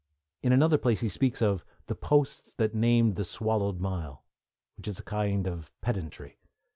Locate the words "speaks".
1.09-1.43